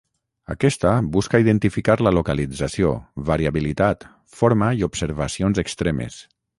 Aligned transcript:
Aquesta 0.53 0.93
busca 1.15 1.41
identificar 1.43 1.97
la 2.07 2.15
localització, 2.19 2.95
variabilitat, 3.31 4.09
forma 4.41 4.75
i 4.83 4.87
observacions 4.93 5.67
extremes. 5.69 6.23